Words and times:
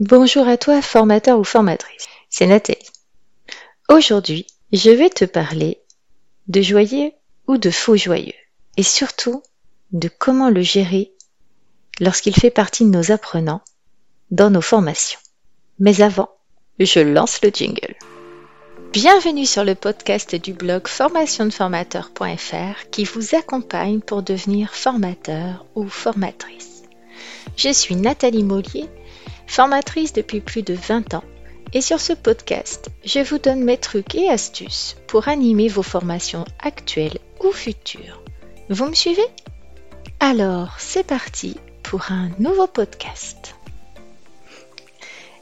Bonjour 0.00 0.46
à 0.46 0.58
toi, 0.58 0.82
formateur 0.82 1.38
ou 1.38 1.44
formatrice. 1.44 2.06
C'est 2.28 2.44
Nathalie. 2.44 2.90
Aujourd'hui, 3.88 4.46
je 4.70 4.90
vais 4.90 5.08
te 5.08 5.24
parler 5.24 5.80
de 6.48 6.60
joyeux 6.60 7.12
ou 7.46 7.56
de 7.56 7.70
faux 7.70 7.96
joyeux. 7.96 8.34
Et 8.76 8.82
surtout, 8.82 9.42
de 9.92 10.08
comment 10.08 10.50
le 10.50 10.60
gérer 10.60 11.14
lorsqu'il 11.98 12.34
fait 12.34 12.50
partie 12.50 12.84
de 12.84 12.90
nos 12.90 13.10
apprenants 13.10 13.62
dans 14.30 14.50
nos 14.50 14.60
formations. 14.60 15.18
Mais 15.78 16.02
avant, 16.02 16.28
je 16.78 17.00
lance 17.00 17.40
le 17.42 17.48
jingle. 17.48 17.96
Bienvenue 18.92 19.46
sur 19.46 19.64
le 19.64 19.74
podcast 19.74 20.34
du 20.34 20.52
blog 20.52 20.88
formationdeformateur.fr 20.88 22.90
qui 22.90 23.04
vous 23.04 23.34
accompagne 23.34 24.00
pour 24.00 24.22
devenir 24.22 24.74
formateur 24.74 25.64
ou 25.74 25.88
formatrice. 25.88 26.82
Je 27.56 27.72
suis 27.72 27.96
Nathalie 27.96 28.44
Mollier, 28.44 28.90
formatrice 29.46 30.12
depuis 30.12 30.40
plus 30.40 30.62
de 30.62 30.74
20 30.74 31.14
ans 31.14 31.24
et 31.72 31.80
sur 31.80 32.00
ce 32.00 32.12
podcast, 32.12 32.90
je 33.04 33.20
vous 33.20 33.38
donne 33.38 33.64
mes 33.64 33.76
trucs 33.76 34.14
et 34.14 34.30
astuces 34.30 34.96
pour 35.08 35.28
animer 35.28 35.68
vos 35.68 35.82
formations 35.82 36.44
actuelles 36.60 37.18
ou 37.44 37.52
futures. 37.52 38.22
Vous 38.70 38.86
me 38.86 38.94
suivez? 38.94 39.26
Alors, 40.20 40.76
c'est 40.78 41.06
parti 41.06 41.56
pour 41.82 42.10
un 42.10 42.30
nouveau 42.38 42.66
podcast. 42.66 43.54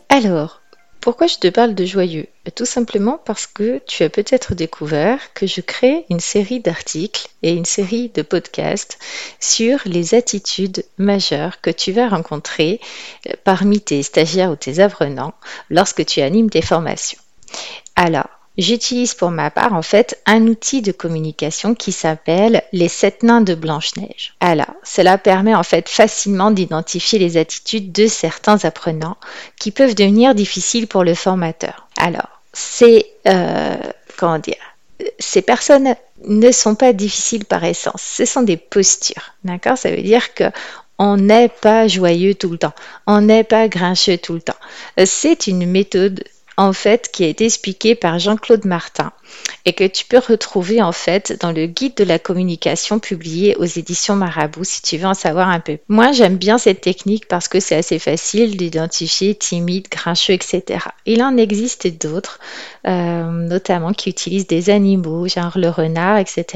Alors, 0.09 0.60
pourquoi 1.05 1.27
je 1.27 1.37
te 1.37 1.49
parle 1.49 1.75
de 1.75 1.85
joyeux? 1.85 2.29
Tout 2.55 2.65
simplement 2.65 3.21
parce 3.23 3.47
que 3.47 3.79
tu 3.87 4.05
as 4.05 4.09
peut-être 4.09 4.55
découvert 4.55 5.35
que 5.35 5.47
je 5.47 5.61
crée 5.61 6.07
une 6.09 6.19
série 6.19 6.61
d'articles 6.61 7.29
et 7.43 7.53
une 7.53 7.67
série 7.67 8.09
de 8.09 8.23
podcasts 8.23 8.99
sur 9.39 9.80
les 9.85 10.15
attitudes 10.15 10.83
majeures 10.97 11.61
que 11.61 11.69
tu 11.69 11.93
vas 11.93 12.09
rencontrer 12.09 12.80
euh, 13.29 13.35
parmi 13.45 13.83
tes 13.83 14.03
stagiaires 14.03 14.51
ou 14.51 14.57
tes 14.57 14.79
apprenants 14.79 15.35
lorsque 15.69 16.07
tu 16.07 16.23
animes 16.23 16.49
tes 16.49 16.63
formations. 16.63 17.19
Alors, 17.97 18.30
J'utilise 18.57 19.15
pour 19.15 19.30
ma 19.30 19.51
part 19.51 19.73
en 19.73 19.83
fait 19.83 20.21
un 20.27 20.47
outil 20.47 20.80
de 20.80 20.93
communication 20.93 21.74
qui 21.74 21.91
s'appelle 21.91 22.63
les 22.73 22.88
sept 22.88 23.23
nains 23.23 23.41
de 23.41 23.55
Blanche-Neige. 23.55 24.35
Alors, 24.41 24.74
cela 24.85 25.19
permet 25.19 25.55
en 25.55 25.65
fait 25.65 25.88
facilement 25.88 26.52
d'identifier 26.52 27.19
les 27.19 27.37
attitudes 27.37 27.91
de 27.91 28.07
certains 28.07 28.65
apprenants 28.65 29.16
qui 29.59 29.73
peuvent 29.73 29.96
devenir 29.96 30.35
difficiles 30.35 30.87
pour 30.87 31.02
le 31.02 31.15
formateur. 31.15 31.88
Alors, 31.96 32.41
c'est 32.52 33.07
euh, 33.27 33.77
comment 34.16 34.38
dire 34.38 34.57
ces 35.18 35.43
personnes 35.43 35.95
ne 36.27 36.52
sont 36.52 36.74
pas 36.74 36.93
difficiles 36.93 37.45
par 37.45 37.65
essence, 37.65 38.02
ce 38.02 38.24
sont 38.24 38.43
des 38.43 38.57
postures, 38.57 39.35
d'accord? 39.43 39.77
Ça 39.77 39.91
veut 39.91 40.02
dire 40.02 40.35
que 40.35 40.45
on 40.99 41.16
n'est 41.16 41.49
pas 41.49 41.89
joyeux 41.89 42.35
tout 42.35 42.51
le 42.51 42.59
temps, 42.59 42.73
on 43.07 43.21
n'est 43.21 43.45
pas 43.45 43.68
grincheux 43.68 44.18
tout 44.18 44.35
le 44.35 44.41
temps. 44.41 44.57
C'est 45.05 45.49
une 45.49 45.66
méthode 45.66 46.23
en 46.57 46.73
fait 46.73 47.10
qui 47.13 47.24
a 47.24 47.29
été 47.29 47.45
expliqué 47.47 47.95
par 47.95 48.19
Jean-Claude 48.19 48.65
Martin 48.65 49.13
et 49.65 49.73
que 49.73 49.85
tu 49.85 50.05
peux 50.05 50.19
retrouver 50.19 50.83
en 50.83 50.93
fait 50.93 51.38
dans 51.41 51.52
le 51.52 51.66
guide 51.66 51.96
de 51.96 52.05
la 52.05 52.19
communication 52.19 52.99
publié 52.99 53.57
aux 53.57 53.65
éditions 53.65 54.16
Marabout 54.16 54.65
si 54.65 54.83
tu 54.83 54.96
veux 54.99 55.07
en 55.07 55.15
savoir 55.15 55.49
un 55.49 55.61
peu. 55.61 55.79
Moi 55.88 56.13
j'aime 56.13 56.37
bien 56.37 56.59
cette 56.59 56.80
technique 56.80 57.27
parce 57.29 57.49
que 57.49 57.61
c'est 57.61 57.77
assez 57.77 57.99
facile 57.99 58.57
d'identifier 58.57 59.35
timide, 59.35 59.88
grincheux, 59.91 60.35
etc. 60.35 60.85
Il 61.07 61.23
en 61.23 61.37
existe 61.37 61.87
d'autres, 61.87 62.38
euh, 62.87 63.24
notamment 63.30 63.93
qui 63.93 64.11
utilisent 64.11 64.47
des 64.47 64.71
animaux, 64.71 65.27
genre 65.28 65.56
le 65.56 65.69
renard, 65.69 66.19
etc. 66.19 66.47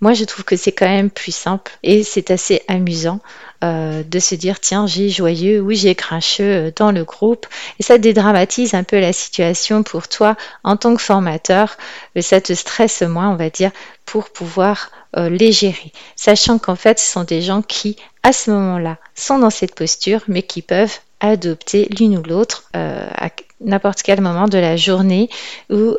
Moi 0.00 0.12
je 0.14 0.24
trouve 0.24 0.44
que 0.44 0.56
c'est 0.56 0.72
quand 0.72 0.86
même 0.86 1.10
plus 1.10 1.34
simple 1.34 1.72
et 1.82 2.02
c'est 2.02 2.30
assez 2.30 2.62
amusant 2.68 3.20
euh, 3.64 4.02
de 4.02 4.18
se 4.18 4.34
dire 4.34 4.60
tiens 4.60 4.86
j'ai 4.86 5.08
joyeux, 5.08 5.60
oui 5.60 5.76
j'ai 5.76 5.94
grincheux 5.94 6.44
euh, 6.44 6.70
dans 6.74 6.92
le 6.92 7.04
groupe. 7.04 7.46
Et 7.78 7.82
ça 7.82 7.98
dédramatise 7.98 8.74
un 8.74 8.84
peu 8.84 9.00
la 9.00 9.12
situation 9.12 9.82
pour 9.82 10.08
toi 10.08 10.36
en 10.64 10.76
tant 10.76 10.94
que 10.94 11.02
formateur, 11.02 11.76
ça 12.20 12.40
te 12.40 12.52
stresse 12.52 13.02
moins 13.02 13.30
on 13.30 13.36
va 13.36 13.50
dire 13.50 13.70
pour 14.04 14.30
pouvoir 14.30 14.90
euh, 15.16 15.28
les 15.28 15.52
gérer, 15.52 15.92
sachant 16.16 16.58
qu'en 16.58 16.76
fait 16.76 16.98
ce 16.98 17.10
sont 17.10 17.24
des 17.24 17.40
gens 17.42 17.62
qui 17.62 17.96
à 18.22 18.32
ce 18.32 18.50
moment-là 18.50 18.98
sont 19.14 19.38
dans 19.38 19.50
cette 19.50 19.74
posture 19.74 20.20
mais 20.28 20.42
qui 20.42 20.62
peuvent 20.62 20.98
adopter 21.20 21.88
l'une 21.98 22.18
ou 22.18 22.22
l'autre 22.22 22.64
à 22.74 23.30
n'importe 23.60 24.02
quel 24.02 24.20
moment 24.20 24.48
de 24.48 24.58
la 24.58 24.76
journée 24.76 25.30
ou 25.70 25.96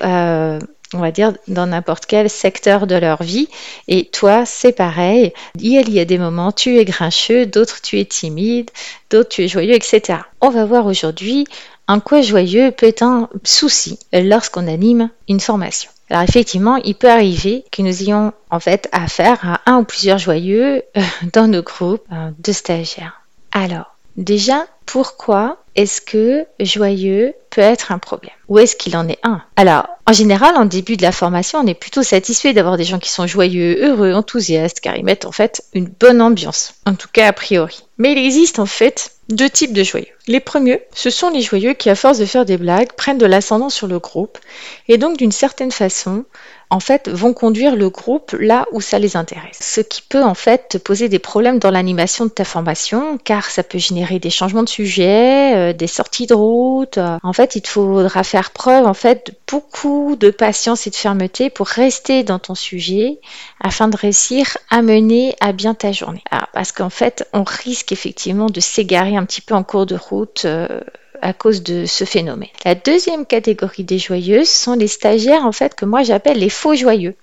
on 0.94 1.00
va 1.00 1.12
dire, 1.12 1.34
dans 1.48 1.68
n'importe 1.68 2.06
quel 2.06 2.30
secteur 2.30 2.88
de 2.88 2.96
leur 2.96 3.24
vie. 3.24 3.50
Et 3.88 4.06
toi, 4.06 4.46
c'est 4.46 4.72
pareil. 4.72 5.34
Il 5.60 5.90
y 5.90 6.00
a 6.00 6.06
des 6.06 6.18
moments, 6.18 6.52
tu 6.52 6.78
es 6.78 6.86
grincheux, 6.86 7.46
d'autres, 7.46 7.82
tu 7.82 8.00
es 8.00 8.06
timide, 8.06 8.72
d'autres, 9.10 9.30
tu 9.30 9.44
es 9.44 9.48
joyeux, 9.48 9.74
etc. 9.74 10.20
On 10.42 10.50
va 10.50 10.66
voir 10.66 10.86
aujourd'hui 10.86 11.46
en 11.88 12.00
quoi 12.00 12.22
joyeux 12.22 12.72
peut 12.72 12.88
être 12.88 13.04
un 13.04 13.30
souci 13.44 13.98
lorsqu'on 14.14 14.68
anime 14.68 15.10
une 15.30 15.40
formation. 15.40 15.90
Alors 16.10 16.24
effectivement, 16.24 16.78
il 16.78 16.96
peut 16.96 17.10
arriver 17.10 17.66
que 17.72 17.82
nous 17.82 18.02
ayons 18.02 18.34
en 18.50 18.60
fait 18.60 18.88
affaire 18.92 19.40
à 19.44 19.72
un 19.72 19.80
ou 19.80 19.84
plusieurs 19.84 20.18
joyeux 20.18 20.84
euh, 20.96 21.02
dans 21.34 21.48
nos 21.48 21.64
groupes 21.64 22.06
euh, 22.12 22.32
de 22.40 22.52
stagiaires. 22.52 23.22
Alors, 23.52 23.96
déjà, 24.16 24.68
pourquoi 24.86 25.58
est-ce 25.78 26.02
que 26.02 26.46
joyeux 26.60 27.34
peut 27.52 27.62
être 27.62 27.92
un 27.92 28.00
problème? 28.00 28.34
Ou 28.50 28.60
est-ce 28.60 28.76
qu'il 28.76 28.98
en 28.98 29.08
est 29.08 29.20
un? 29.24 29.42
Alors, 29.56 29.88
en 30.08 30.12
général, 30.12 30.56
en 30.58 30.66
début 30.66 30.98
de 30.98 31.04
la 31.04 31.12
formation, 31.12 31.60
on 31.60 31.68
est 31.68 31.76
plutôt 31.76 32.02
satisfait 32.02 32.54
d'avoir 32.54 32.78
des 32.78 32.84
gens 32.84 32.98
qui 32.98 33.12
sont 33.12 33.28
joyeux, 33.28 33.78
heureux, 33.82 34.14
enthousiastes, 34.14 34.80
car 34.80 34.98
ils 34.98 35.06
mettent 35.06 35.26
en 35.26 35.32
fait 35.32 35.64
une 35.74 35.86
bonne 35.86 36.22
ambiance, 36.22 36.74
en 36.88 36.96
tout 36.96 37.10
cas 37.14 37.28
a 37.28 37.34
priori. 37.34 37.84
Mais 38.00 38.12
il 38.12 38.18
existe 38.18 38.58
en 38.58 38.66
fait 38.66 39.12
deux 39.30 39.50
types 39.50 39.74
de 39.74 39.84
joyeux. 39.84 40.08
Les 40.28 40.40
premiers, 40.40 40.82
ce 40.94 41.10
sont 41.10 41.30
les 41.30 41.42
joyeux 41.42 41.74
qui, 41.74 41.90
à 41.90 41.96
force 41.96 42.18
de 42.18 42.26
faire 42.26 42.46
des 42.46 42.58
blagues, 42.58 42.94
prennent 42.94 43.18
de 43.18 43.26
l'ascendant 43.26 43.70
sur 43.70 43.88
le 43.88 44.00
groupe 44.00 44.40
et 44.88 44.98
donc 44.98 45.18
d'une 45.18 45.32
certaine 45.32 45.72
façon 45.72 46.26
en 46.70 46.80
fait, 46.80 47.10
vont 47.10 47.34
conduire 47.34 47.76
le 47.76 47.90
groupe 47.90 48.36
là 48.38 48.66
où 48.72 48.82
ça 48.82 49.00
les 49.00 49.16
intéresse. 49.16 49.60
Ce 49.62 49.82
qui 49.82 50.02
peut 50.02 50.24
en 50.24 50.34
fait 50.34 50.70
te 50.70 50.78
poser 50.78 51.08
des 51.08 51.20
problèmes 51.20 51.60
dans 51.60 51.72
l'animation 51.72 52.26
de 52.26 52.30
ta 52.30 52.44
formation, 52.44 53.18
car 53.18 53.50
ça 53.50 53.64
peut 53.64 53.78
générer 53.78 54.20
des 54.20 54.30
changements 54.30 54.64
de 54.64 54.70
sujet, 54.70 55.56
euh, 55.56 55.74
des 55.74 55.88
sorties 55.88 56.28
de 56.28 56.34
route. 56.34 56.98
En 57.24 57.34
fait, 57.34 57.56
il 57.56 57.62
te 57.62 57.70
faudra 57.70 58.24
faire 58.24 58.52
preuve 58.52 58.86
en 58.86 58.94
fait 58.94 59.28
de 59.28 59.34
beaucoup 59.50 60.16
de 60.18 60.30
patience 60.30 60.88
et 60.88 60.90
de 60.90 60.96
fermeté 60.96 61.50
pour 61.50 61.68
rester 61.68 62.24
dans 62.24 62.40
ton 62.40 62.56
sujet 62.56 63.20
afin 63.62 63.88
de 63.88 63.96
réussir 63.96 64.58
à 64.70 64.82
mener 64.82 65.36
à 65.40 65.54
bien 65.54 65.74
ta 65.74 65.92
journée. 65.92 66.24
Ah, 66.32 66.50
parce 66.54 66.72
qu'en 66.72 66.90
fait, 66.90 67.28
on 67.34 67.44
risque 67.44 67.92
effectivement 67.92 68.48
de 68.48 68.60
s'égarer 68.60 69.16
un 69.16 69.26
petit 69.26 69.42
peu 69.42 69.56
en 69.56 69.64
cours 69.64 69.86
de 69.86 69.96
route. 69.96 70.44
Euh, 70.46 70.82
à 71.22 71.34
cause 71.34 71.64
de 71.64 71.86
ce 71.86 72.06
phénomène. 72.06 72.50
La 72.66 72.76
deuxième 72.76 73.26
catégorie 73.26 73.84
des 73.84 74.00
joyeuses 74.00 74.50
sont 74.50 74.74
les 74.74 74.88
stagiaires 74.88 75.46
en 75.46 75.52
fait 75.52 75.76
que 75.76 75.86
moi 75.86 76.04
j'appelle 76.04 76.40
les 76.40 76.50
faux 76.50 76.76
joyeux. 76.76 77.16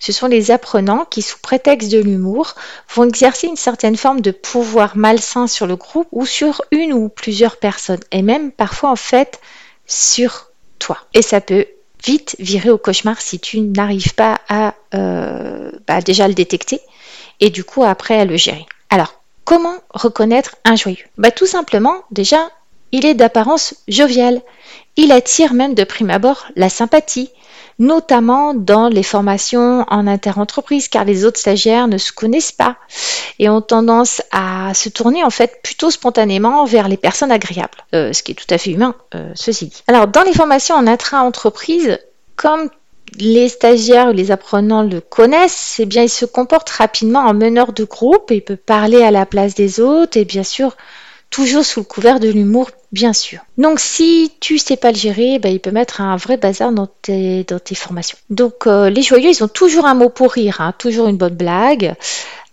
Ce 0.00 0.12
sont 0.12 0.28
les 0.28 0.50
apprenants 0.52 1.04
qui, 1.04 1.22
sous 1.22 1.38
prétexte 1.38 1.90
de 1.90 1.98
l'humour, 1.98 2.54
vont 2.94 3.04
exercer 3.04 3.48
une 3.48 3.56
certaine 3.56 3.96
forme 3.96 4.20
de 4.20 4.30
pouvoir 4.30 4.96
malsain 4.96 5.48
sur 5.48 5.66
le 5.66 5.76
groupe 5.76 6.08
ou 6.12 6.24
sur 6.24 6.62
une 6.70 6.92
ou 6.92 7.08
plusieurs 7.08 7.56
personnes, 7.56 8.00
et 8.12 8.22
même 8.22 8.52
parfois 8.52 8.90
en 8.90 8.96
fait 8.96 9.40
sur 9.86 10.50
toi. 10.78 10.98
Et 11.14 11.22
ça 11.22 11.40
peut 11.40 11.66
vite 12.04 12.36
virer 12.38 12.70
au 12.70 12.78
cauchemar 12.78 13.20
si 13.20 13.40
tu 13.40 13.60
n'arrives 13.60 14.14
pas 14.14 14.40
à 14.48 14.74
euh, 14.94 15.72
bah, 15.86 16.00
déjà 16.00 16.28
le 16.28 16.34
détecter 16.34 16.80
et 17.40 17.50
du 17.50 17.64
coup 17.64 17.82
après 17.82 18.18
à 18.18 18.24
le 18.24 18.36
gérer. 18.36 18.66
Alors, 18.90 19.20
comment 19.44 19.76
reconnaître 19.90 20.56
un 20.64 20.76
joyeux? 20.76 21.04
Bah, 21.18 21.30
Tout 21.30 21.46
simplement, 21.46 22.04
déjà, 22.10 22.50
il 22.96 23.04
est 23.04 23.14
d'apparence 23.14 23.74
jovial. 23.88 24.40
Il 24.96 25.12
attire 25.12 25.52
même 25.52 25.74
de 25.74 25.84
prime 25.84 26.08
abord 26.08 26.46
la 26.56 26.70
sympathie, 26.70 27.28
notamment 27.78 28.54
dans 28.54 28.88
les 28.88 29.02
formations 29.02 29.84
en 29.88 30.06
interentreprise, 30.06 30.88
car 30.88 31.04
les 31.04 31.26
autres 31.26 31.38
stagiaires 31.38 31.88
ne 31.88 31.98
se 31.98 32.10
connaissent 32.10 32.52
pas 32.52 32.76
et 33.38 33.50
ont 33.50 33.60
tendance 33.60 34.22
à 34.32 34.72
se 34.72 34.88
tourner 34.88 35.22
en 35.22 35.28
fait 35.28 35.60
plutôt 35.62 35.90
spontanément 35.90 36.64
vers 36.64 36.88
les 36.88 36.96
personnes 36.96 37.30
agréables, 37.30 37.84
euh, 37.94 38.14
ce 38.14 38.22
qui 38.22 38.32
est 38.32 38.34
tout 38.34 38.54
à 38.54 38.56
fait 38.56 38.70
humain, 38.70 38.94
euh, 39.14 39.30
ceci 39.34 39.66
dit. 39.66 39.82
Alors 39.88 40.06
dans 40.06 40.22
les 40.22 40.32
formations 40.32 40.74
en 40.74 40.86
intra-entreprise, 40.86 41.98
comme 42.34 42.70
les 43.18 43.50
stagiaires 43.50 44.08
ou 44.08 44.12
les 44.12 44.30
apprenants 44.30 44.82
le 44.82 45.02
connaissent, 45.02 45.76
eh 45.80 45.84
bien 45.84 46.02
il 46.02 46.08
se 46.08 46.24
comporte 46.24 46.70
rapidement 46.70 47.20
en 47.20 47.34
meneur 47.34 47.74
de 47.74 47.84
groupe 47.84 48.30
il 48.30 48.42
peut 48.42 48.56
parler 48.56 49.02
à 49.02 49.10
la 49.10 49.26
place 49.26 49.54
des 49.54 49.80
autres 49.80 50.16
et 50.16 50.24
bien 50.24 50.42
sûr 50.42 50.74
toujours 51.30 51.64
sous 51.64 51.80
le 51.80 51.84
couvert 51.84 52.20
de 52.20 52.28
l'humour, 52.28 52.70
bien 52.92 53.12
sûr. 53.12 53.40
Donc 53.58 53.80
si 53.80 54.32
tu 54.40 54.58
sais 54.58 54.76
pas 54.76 54.90
le 54.90 54.96
gérer, 54.96 55.38
bah, 55.38 55.48
il 55.48 55.60
peut 55.60 55.70
mettre 55.70 56.00
un 56.00 56.16
vrai 56.16 56.36
bazar 56.36 56.72
dans 56.72 56.86
tes, 56.86 57.44
dans 57.44 57.58
tes 57.58 57.74
formations. 57.74 58.18
Donc 58.30 58.66
euh, 58.66 58.90
les 58.90 59.02
joyeux, 59.02 59.30
ils 59.30 59.44
ont 59.44 59.48
toujours 59.48 59.86
un 59.86 59.94
mot 59.94 60.08
pour 60.08 60.32
rire, 60.32 60.60
hein, 60.60 60.72
toujours 60.78 61.08
une 61.08 61.16
bonne 61.16 61.34
blague. 61.34 61.94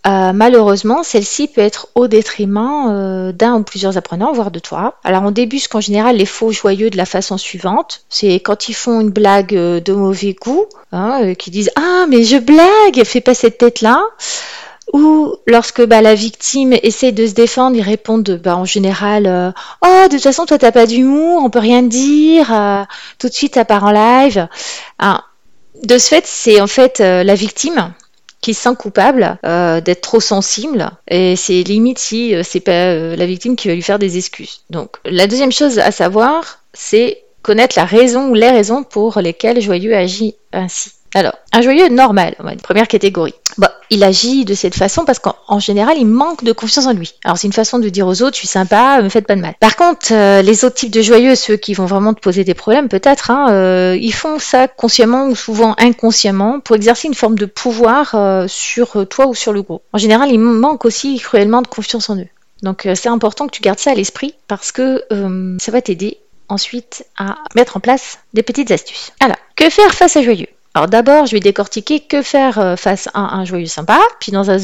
Euh, 0.05 0.33
malheureusement, 0.33 1.01
celle-ci 1.01 1.47
peut 1.47 1.61
être 1.61 1.87
au 1.95 2.09
détriment 2.09 2.89
euh, 2.89 3.31
d'un 3.31 3.55
ou 3.55 3.63
plusieurs 3.63 3.97
apprenants, 3.97 4.33
voire 4.33 4.51
de 4.51 4.59
toi. 4.59 4.95
Alors 5.05 5.23
on 5.23 5.31
débusque 5.31 5.73
en 5.75 5.79
général 5.79 6.17
les 6.17 6.25
faux 6.25 6.51
joyeux 6.51 6.89
de 6.89 6.97
la 6.97 7.05
façon 7.05 7.37
suivante. 7.37 8.03
C'est 8.09 8.35
quand 8.41 8.67
ils 8.67 8.73
font 8.73 8.99
une 8.99 9.11
blague 9.11 9.53
de 9.53 9.93
mauvais 9.93 10.33
goût, 10.33 10.65
hein, 10.91 11.33
qui 11.35 11.51
disent 11.51 11.71
Ah 11.77 12.05
mais 12.09 12.23
je 12.23 12.35
blague, 12.35 13.05
fais 13.05 13.21
pas 13.21 13.33
cette 13.33 13.59
tête-là 13.59 14.03
Ou 14.93 15.35
lorsque 15.47 15.83
bah, 15.83 16.01
la 16.01 16.13
victime 16.13 16.73
essaie 16.83 17.11
de 17.11 17.25
se 17.25 17.33
défendre, 17.33 17.75
ils 17.75 17.81
répondent 17.81 18.39
bah, 18.43 18.55
en 18.55 18.63
général 18.63 19.25
euh, 19.25 19.51
Oh, 19.83 20.07
de 20.07 20.13
toute 20.13 20.21
façon, 20.23 20.45
toi, 20.45 20.59
t'as 20.59 20.71
pas 20.71 20.85
d'humour, 20.85 21.41
on 21.43 21.49
peut 21.49 21.59
rien 21.59 21.81
dire, 21.81 22.53
euh, 22.53 22.83
tout 23.17 23.27
de 23.27 23.33
suite, 23.33 23.57
à 23.57 23.65
part 23.65 23.83
en 23.83 23.91
live. 23.91 24.47
de 25.83 25.97
ce 25.97 26.07
fait, 26.07 26.25
c'est 26.27 26.61
en 26.61 26.67
fait 26.67 27.01
euh, 27.01 27.23
la 27.23 27.33
victime 27.33 27.93
qui 28.41 28.53
se 28.53 28.61
sent 28.61 28.75
coupable 28.77 29.39
d'être 29.41 30.01
trop 30.01 30.19
sensible 30.19 30.91
et 31.07 31.37
c'est 31.37 31.63
limite 31.63 31.97
si 31.97 32.35
c'est 32.43 32.59
pas 32.59 32.93
la 32.93 33.25
victime 33.25 33.55
qui 33.55 33.69
va 33.69 33.73
lui 33.73 33.81
faire 33.81 33.99
des 33.99 34.17
excuses. 34.17 34.63
Donc, 34.69 34.97
la 35.05 35.27
deuxième 35.27 35.53
chose 35.53 35.79
à 35.79 35.91
savoir, 35.91 36.59
c'est 36.73 37.23
connaître 37.41 37.77
la 37.77 37.85
raison 37.85 38.27
ou 38.27 38.33
les 38.33 38.49
raisons 38.49 38.83
pour 38.83 39.19
lesquelles 39.21 39.61
Joyeux 39.61 39.95
agit 39.95 40.35
ainsi. 40.51 40.91
Alors, 41.15 41.33
un 41.51 41.61
joyeux 41.61 41.89
normal, 41.89 42.35
première 42.63 42.87
catégorie. 42.87 43.35
Bah, 43.59 43.71
il 43.91 44.03
agit 44.03 44.45
de 44.45 44.55
cette 44.55 44.75
façon 44.75 45.05
parce 45.05 45.19
qu'en 45.19 45.59
général, 45.59 45.97
il 45.97 46.07
manque 46.07 46.43
de 46.43 46.51
confiance 46.51 46.87
en 46.87 46.93
lui. 46.93 47.13
Alors, 47.23 47.37
c'est 47.37 47.45
une 47.45 47.53
façon 47.53 47.77
de 47.77 47.87
dire 47.89 48.07
aux 48.07 48.23
autres, 48.23 48.33
je 48.33 48.39
suis 48.39 48.47
sympa, 48.47 48.99
me 49.01 49.09
faites 49.09 49.27
pas 49.27 49.35
de 49.35 49.41
mal. 49.41 49.53
Par 49.59 49.75
contre, 49.75 50.07
euh, 50.11 50.41
les 50.41 50.65
autres 50.65 50.75
types 50.75 50.91
de 50.91 51.01
joyeux, 51.01 51.35
ceux 51.35 51.55
qui 51.55 51.75
vont 51.75 51.85
vraiment 51.85 52.15
te 52.15 52.19
poser 52.19 52.43
des 52.43 52.55
problèmes, 52.55 52.89
peut-être, 52.89 53.29
hein, 53.29 53.51
euh, 53.51 53.97
ils 54.01 54.13
font 54.13 54.39
ça 54.39 54.67
consciemment 54.67 55.27
ou 55.27 55.35
souvent 55.35 55.75
inconsciemment 55.77 56.59
pour 56.59 56.75
exercer 56.75 57.07
une 57.07 57.13
forme 57.13 57.37
de 57.37 57.45
pouvoir 57.45 58.15
euh, 58.15 58.47
sur 58.47 59.07
toi 59.07 59.27
ou 59.27 59.35
sur 59.35 59.53
le 59.53 59.61
groupe. 59.61 59.83
En 59.93 59.99
général, 59.99 60.31
ils 60.31 60.39
manquent 60.39 60.85
aussi 60.85 61.19
cruellement 61.19 61.61
de 61.61 61.67
confiance 61.67 62.09
en 62.09 62.17
eux. 62.17 62.27
Donc, 62.63 62.87
c'est 62.95 63.09
important 63.09 63.45
que 63.45 63.51
tu 63.51 63.61
gardes 63.61 63.79
ça 63.79 63.91
à 63.91 63.93
l'esprit 63.93 64.35
parce 64.47 64.71
que 64.71 65.03
ça 65.59 65.71
va 65.71 65.81
t'aider 65.81 66.17
ensuite 66.47 67.05
à 67.17 67.35
mettre 67.55 67.75
en 67.75 67.81
place 67.81 68.19
des 68.33 68.41
petites 68.41 68.71
astuces. 68.71 69.11
Alors, 69.19 69.35
que 69.57 69.69
faire 69.69 69.93
face 69.93 70.15
à 70.15 70.23
joyeux? 70.23 70.47
Alors 70.75 70.87
d'abord, 70.87 71.27
je 71.27 71.33
vais 71.33 71.39
décortiquer 71.39 71.99
que 71.99 72.23
faire 72.23 72.57
euh, 72.57 72.75
face 72.75 73.07
à 73.13 73.35
un 73.35 73.45
joyeux 73.45 73.67
sympa, 73.67 73.99
puis 74.19 74.31
dans 74.31 74.49
un 74.49 74.57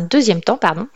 deuxième, 0.00 0.40
temps, 0.40 0.56
pardon, 0.56 0.86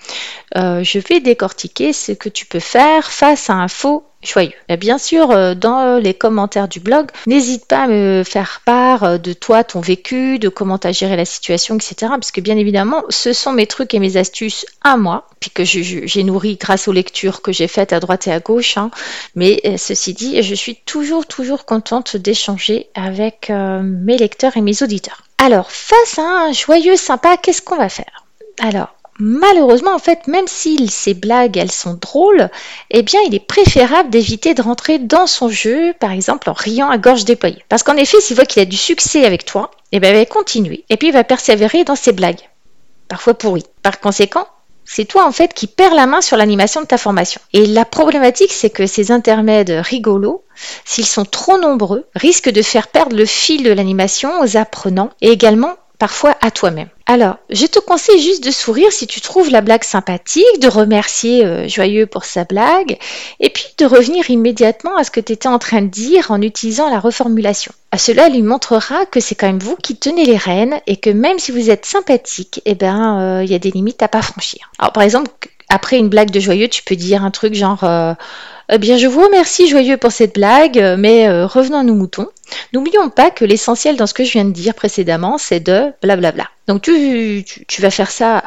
euh, 0.56 0.84
je 0.84 1.00
vais 1.00 1.18
décortiquer 1.20 1.92
ce 1.92 2.12
que 2.12 2.28
tu 2.28 2.46
peux 2.46 2.60
faire 2.60 3.10
face 3.10 3.50
à 3.50 3.54
un 3.54 3.66
faux 3.66 4.04
joyeux. 4.22 4.52
Et 4.68 4.76
bien 4.76 4.98
sûr, 4.98 5.30
euh, 5.30 5.54
dans 5.54 5.98
les 5.98 6.14
commentaires 6.14 6.68
du 6.68 6.80
blog, 6.80 7.10
n'hésite 7.26 7.66
pas 7.66 7.84
à 7.84 7.86
me 7.88 8.22
faire 8.24 8.60
part 8.64 9.18
de 9.18 9.32
toi, 9.32 9.64
ton 9.64 9.80
vécu, 9.80 10.38
de 10.38 10.48
comment 10.48 10.78
tu 10.78 10.86
as 10.86 10.92
géré 10.92 11.16
la 11.16 11.24
situation, 11.24 11.76
etc. 11.76 11.94
Parce 12.10 12.30
que 12.30 12.40
bien 12.40 12.56
évidemment, 12.56 13.02
ce 13.08 13.32
sont 13.32 13.52
mes 13.52 13.66
trucs 13.66 13.94
et 13.94 13.98
mes 13.98 14.16
astuces 14.16 14.66
à 14.82 14.96
moi, 14.96 15.26
puis 15.40 15.50
que 15.50 15.64
j'ai 15.64 16.22
nourri 16.22 16.56
grâce 16.56 16.88
aux 16.88 16.92
lectures 16.92 17.42
que 17.42 17.52
j'ai 17.52 17.68
faites 17.68 17.92
à 17.92 18.00
droite 18.00 18.26
et 18.26 18.32
à 18.32 18.40
gauche. 18.40 18.76
Hein. 18.76 18.90
Mais 19.34 19.60
ceci 19.78 20.12
dit, 20.12 20.42
je 20.42 20.54
suis 20.54 20.76
toujours, 20.76 21.26
toujours 21.26 21.64
contente 21.64 22.16
d'échanger 22.16 22.88
avec 22.94 23.50
mes 23.50 24.18
lecteurs 24.18 24.56
et 24.56 24.60
mes 24.60 24.82
auditeurs. 24.82 25.22
Alors, 25.38 25.70
face 25.70 26.18
à 26.18 26.22
un 26.22 26.52
joyeux 26.52 26.96
sympa, 26.96 27.38
qu'est-ce 27.38 27.62
qu'on 27.62 27.78
va 27.78 27.88
faire? 27.88 28.26
Alors, 28.60 28.94
malheureusement, 29.20 29.94
en 29.94 29.98
fait, 29.98 30.26
même 30.26 30.48
si 30.48 30.88
ces 30.88 31.14
blagues, 31.14 31.56
elles 31.56 31.70
sont 31.70 31.94
drôles, 31.94 32.50
eh 32.90 33.02
bien, 33.02 33.20
il 33.26 33.34
est 33.34 33.46
préférable 33.46 34.10
d'éviter 34.10 34.54
de 34.54 34.62
rentrer 34.62 34.98
dans 34.98 35.26
son 35.26 35.48
jeu, 35.48 35.94
par 36.00 36.12
exemple, 36.12 36.50
en 36.50 36.54
riant 36.54 36.90
à 36.90 36.98
gorge 36.98 37.24
déployée. 37.24 37.64
Parce 37.68 37.82
qu'en 37.82 37.96
effet, 37.96 38.20
s'il 38.20 38.36
voit 38.36 38.46
qu'il 38.46 38.62
a 38.62 38.66
du 38.66 38.76
succès 38.76 39.24
avec 39.24 39.44
toi, 39.44 39.70
eh 39.92 40.00
bien, 40.00 40.10
il 40.10 40.16
va 40.16 40.26
continuer. 40.26 40.84
Et 40.88 40.96
puis, 40.96 41.08
il 41.08 41.12
va 41.12 41.24
persévérer 41.24 41.84
dans 41.84 41.96
ses 41.96 42.12
blagues. 42.12 42.48
Parfois 43.08 43.34
pourries. 43.34 43.66
Par 43.82 44.00
conséquent, 44.00 44.46
c'est 44.92 45.04
toi 45.04 45.24
en 45.24 45.30
fait 45.30 45.54
qui 45.54 45.68
perds 45.68 45.94
la 45.94 46.06
main 46.06 46.20
sur 46.20 46.36
l'animation 46.36 46.80
de 46.80 46.86
ta 46.86 46.98
formation. 46.98 47.40
Et 47.52 47.64
la 47.64 47.84
problématique, 47.84 48.52
c'est 48.52 48.70
que 48.70 48.86
ces 48.86 49.12
intermèdes 49.12 49.70
rigolos, 49.70 50.42
s'ils 50.84 51.06
sont 51.06 51.24
trop 51.24 51.58
nombreux, 51.58 52.06
risquent 52.16 52.50
de 52.50 52.60
faire 52.60 52.88
perdre 52.88 53.14
le 53.14 53.24
fil 53.24 53.62
de 53.62 53.72
l'animation 53.72 54.40
aux 54.40 54.56
apprenants 54.56 55.10
et 55.20 55.28
également 55.28 55.76
parfois 56.00 56.34
à 56.40 56.50
toi-même. 56.50 56.88
Alors, 57.06 57.36
je 57.50 57.66
te 57.66 57.78
conseille 57.78 58.20
juste 58.20 58.42
de 58.42 58.50
sourire 58.50 58.90
si 58.90 59.06
tu 59.06 59.20
trouves 59.20 59.50
la 59.50 59.60
blague 59.60 59.84
sympathique, 59.84 60.60
de 60.60 60.68
remercier 60.68 61.44
euh, 61.44 61.68
Joyeux 61.68 62.06
pour 62.06 62.24
sa 62.24 62.44
blague, 62.44 62.98
et 63.38 63.50
puis 63.50 63.66
de 63.78 63.84
revenir 63.84 64.30
immédiatement 64.30 64.96
à 64.96 65.04
ce 65.04 65.10
que 65.10 65.20
tu 65.20 65.32
étais 65.32 65.48
en 65.48 65.58
train 65.58 65.82
de 65.82 65.88
dire 65.88 66.30
en 66.30 66.40
utilisant 66.40 66.88
la 66.88 66.98
reformulation. 66.98 67.72
À 67.92 67.98
cela 67.98 68.30
lui 68.30 68.42
montrera 68.42 69.04
que 69.06 69.20
c'est 69.20 69.34
quand 69.34 69.46
même 69.46 69.58
vous 69.58 69.76
qui 69.76 69.96
tenez 69.96 70.24
les 70.24 70.38
rênes 70.38 70.80
et 70.86 70.96
que 70.96 71.10
même 71.10 71.38
si 71.38 71.52
vous 71.52 71.68
êtes 71.68 71.84
sympathique, 71.84 72.62
eh 72.64 72.74
ben, 72.74 73.20
euh, 73.20 73.44
il 73.44 73.50
y 73.50 73.54
a 73.54 73.58
des 73.58 73.70
limites 73.70 74.02
à 74.02 74.08
pas 74.08 74.22
franchir. 74.22 74.70
Alors, 74.78 74.92
par 74.92 75.02
exemple, 75.02 75.30
après 75.68 75.98
une 75.98 76.08
blague 76.08 76.30
de 76.30 76.40
Joyeux, 76.40 76.68
tu 76.68 76.82
peux 76.82 76.96
dire 76.96 77.24
un 77.24 77.30
truc 77.30 77.54
genre 77.54 77.84
euh, 77.84 78.14
eh 78.72 78.78
bien, 78.78 78.96
je 78.96 79.06
vous 79.06 79.22
remercie, 79.22 79.68
Joyeux, 79.68 79.96
pour 79.96 80.12
cette 80.12 80.34
blague, 80.34 80.78
mais 80.98 81.28
euh, 81.28 81.46
revenons 81.46 81.78
à 81.78 81.82
nos 81.82 81.94
moutons. 81.94 82.28
N'oublions 82.72 83.10
pas 83.10 83.30
que 83.30 83.44
l'essentiel 83.44 83.96
dans 83.96 84.06
ce 84.06 84.14
que 84.14 84.24
je 84.24 84.32
viens 84.32 84.44
de 84.44 84.52
dire 84.52 84.74
précédemment, 84.74 85.38
c'est 85.38 85.60
de 85.60 85.92
blablabla. 86.02 86.48
Donc, 86.68 86.82
tu, 86.82 87.44
tu, 87.44 87.82
vas 87.82 87.90
faire 87.90 88.10
ça 88.10 88.38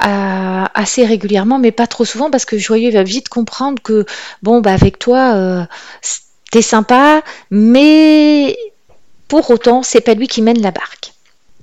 assez 0.73 1.05
régulièrement, 1.05 1.59
mais 1.59 1.71
pas 1.71 1.87
trop 1.87 2.05
souvent, 2.05 2.29
parce 2.29 2.45
que 2.45 2.57
Joyeux 2.57 2.91
va 2.91 3.03
vite 3.03 3.29
comprendre 3.29 3.81
que, 3.81 4.05
bon, 4.41 4.61
bah, 4.61 4.73
avec 4.73 4.99
toi, 4.99 5.35
euh, 5.35 5.63
t'es 6.51 6.61
sympa, 6.61 7.21
mais 7.51 8.57
pour 9.27 9.49
autant, 9.49 9.83
c'est 9.83 10.01
pas 10.01 10.13
lui 10.13 10.27
qui 10.27 10.41
mène 10.41 10.61
la 10.61 10.71
barque. 10.71 11.12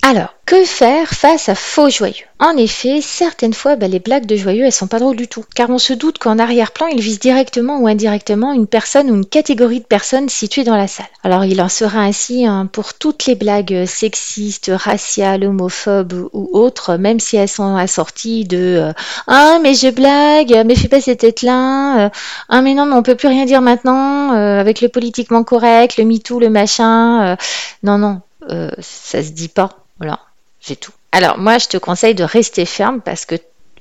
Alors, 0.02 0.34
que 0.46 0.64
faire 0.64 1.08
face 1.08 1.50
à 1.50 1.54
faux 1.54 1.90
joyeux? 1.90 2.24
En 2.38 2.56
effet, 2.56 3.00
certaines 3.02 3.52
fois, 3.52 3.76
bah, 3.76 3.86
les 3.86 3.98
blagues 3.98 4.24
de 4.24 4.34
joyeux, 4.34 4.64
elles 4.64 4.72
sont 4.72 4.86
pas 4.86 4.98
drôles 4.98 5.14
du 5.16 5.28
tout, 5.28 5.44
car 5.54 5.68
on 5.68 5.78
se 5.78 5.92
doute 5.92 6.18
qu'en 6.18 6.38
arrière-plan, 6.38 6.86
ils 6.86 7.02
visent 7.02 7.20
directement 7.20 7.78
ou 7.78 7.86
indirectement 7.86 8.54
une 8.54 8.66
personne 8.66 9.10
ou 9.10 9.14
une 9.14 9.26
catégorie 9.26 9.80
de 9.80 9.84
personnes 9.84 10.30
situées 10.30 10.64
dans 10.64 10.76
la 10.76 10.88
salle. 10.88 11.06
Alors, 11.22 11.44
il 11.44 11.60
en 11.60 11.68
sera 11.68 12.00
ainsi 12.00 12.46
hein, 12.46 12.66
pour 12.72 12.94
toutes 12.94 13.26
les 13.26 13.34
blagues 13.34 13.84
sexistes, 13.84 14.72
raciales, 14.74 15.44
homophobes 15.44 16.30
ou 16.32 16.48
autres, 16.52 16.96
même 16.96 17.20
si 17.20 17.36
elles 17.36 17.46
sont 17.46 17.76
assorties 17.76 18.46
de 18.46 18.58
euh, 18.58 18.92
ah 19.26 19.58
mais 19.62 19.74
je 19.74 19.90
blague, 19.90 20.66
mais 20.66 20.76
fais 20.76 20.88
pas 20.88 21.00
cette 21.02 21.20
tête-là, 21.20 22.06
euh, 22.06 22.10
ah 22.48 22.62
mais 22.62 22.74
non 22.74 22.86
mais 22.86 22.94
on 22.94 23.02
peut 23.02 23.16
plus 23.16 23.28
rien 23.28 23.44
dire 23.44 23.60
maintenant 23.60 24.32
euh, 24.32 24.58
avec 24.58 24.80
le 24.80 24.88
politiquement 24.88 25.44
correct, 25.44 25.98
le 25.98 26.04
MeToo, 26.04 26.40
le 26.40 26.48
machin, 26.48 27.36
non 27.82 27.98
non, 27.98 28.22
ça 28.80 29.22
se 29.22 29.30
dit 29.30 29.48
pas. 29.48 29.79
Voilà, 30.00 30.18
c'est 30.60 30.80
tout. 30.80 30.92
Alors 31.12 31.38
moi, 31.38 31.58
je 31.58 31.68
te 31.68 31.76
conseille 31.76 32.14
de 32.14 32.24
rester 32.24 32.64
ferme 32.64 33.00
parce 33.00 33.24
que 33.26 33.36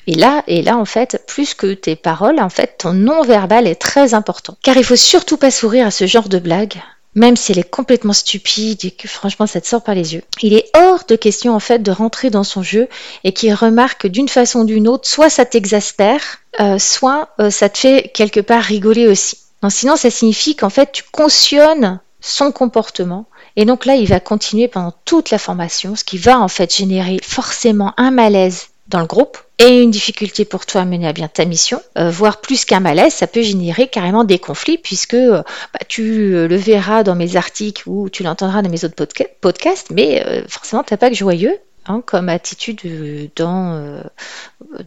et 0.08 0.16
là, 0.16 0.44
et 0.48 0.64
là, 0.64 0.78
en 0.78 0.86
fait, 0.86 1.24
plus 1.28 1.54
que 1.54 1.74
tes 1.74 1.96
paroles, 1.96 2.40
en 2.40 2.50
fait, 2.50 2.78
ton 2.80 2.94
non-verbal 2.94 3.68
est 3.68 3.76
très 3.76 4.14
important. 4.14 4.58
Car 4.64 4.76
il 4.76 4.84
faut 4.84 4.96
surtout 4.96 5.38
pas 5.38 5.52
sourire 5.52 5.86
à 5.86 5.92
ce 5.92 6.08
genre 6.08 6.30
de 6.30 6.40
blague, 6.40 6.82
même 7.16 7.36
si 7.36 7.52
elle 7.52 7.60
est 7.60 7.70
complètement 7.70 8.14
stupide 8.14 8.86
et 8.86 8.92
que 8.92 9.08
franchement 9.08 9.48
ça 9.48 9.62
te 9.62 9.68
sort 9.68 9.84
par 9.84 9.96
les 9.96 10.14
yeux. 10.14 10.24
Il 10.42 10.54
est 10.54 10.70
hors 10.76 11.04
de 11.08 11.16
question 11.16 11.54
en 11.54 11.60
fait 11.60 11.80
de 11.80 11.92
rentrer 11.92 12.30
dans 12.30 12.44
son 12.44 12.64
jeu 12.64 12.88
et 13.24 13.34
qu'il 13.34 13.54
remarque 13.54 14.08
d'une 14.08 14.30
façon 14.30 14.62
ou 14.62 14.66
d'une 14.66 14.88
autre, 14.88 15.08
soit 15.08 15.30
ça 15.30 15.46
t'exaspère, 15.46 16.22
euh, 16.60 16.80
soit 16.80 17.30
euh, 17.40 17.50
ça 17.50 17.70
te 17.70 17.78
fait 17.78 18.12
quelque 18.14 18.40
part 18.40 18.64
rigoler 18.64 19.08
aussi. 19.08 19.38
Non, 19.64 19.70
sinon 19.70 19.96
ça 19.96 20.10
signifie 20.10 20.56
qu'en 20.56 20.70
fait 20.70 20.92
tu 20.92 21.04
cautionnes 21.12 22.00
son 22.22 22.52
comportement 22.52 23.26
et 23.60 23.66
donc 23.66 23.84
là, 23.84 23.98
il 23.98 24.08
va 24.08 24.22
continuer 24.22 24.70
pendant 24.70 24.94
toute 25.04 25.32
la 25.32 25.38
formation, 25.38 25.98
ce 25.98 26.06
qui 26.06 26.18
va 26.18 26.40
en 26.40 26.48
fait 26.48 26.74
générer 26.74 27.20
forcément 27.22 27.94
un 27.98 28.10
malaise 28.10 28.68
dans 28.88 29.02
le 29.02 29.06
groupe 29.06 29.38
et 29.58 29.82
une 29.82 29.92
difficulté 29.92 30.46
pour 30.46 30.66
toi 30.66 30.80
à 30.80 30.86
mener 30.86 31.06
à 31.06 31.12
bien 31.12 31.28
ta 31.28 31.44
mission, 31.44 31.82
euh, 31.98 32.10
voire 32.10 32.40
plus 32.40 32.64
qu'un 32.64 32.80
malaise, 32.80 33.14
ça 33.14 33.28
peut 33.28 33.42
générer 33.42 33.90
carrément 33.90 34.24
des 34.24 34.40
conflits 34.40 34.78
puisque 34.78 35.16
euh, 35.16 35.44
bah, 35.74 35.82
tu 35.90 36.34
euh, 36.34 36.48
le 36.48 36.56
verras 36.56 37.04
dans 37.04 37.16
mes 37.16 37.36
articles 37.36 37.84
ou 37.86 38.10
tu 38.10 38.24
l'entendras 38.24 38.62
dans 38.62 38.70
mes 38.70 38.86
autres 38.86 39.06
podcasts, 39.42 39.90
mais 39.92 40.24
forcément 40.48 40.84
tu 40.84 40.94
n'as 40.94 40.98
pas 40.98 41.10
que 41.10 41.18
joyeux 41.18 41.60
Hein, 41.90 42.04
comme 42.06 42.30
attitude 42.30 42.82
euh, 42.86 43.28
euh, 43.40 44.04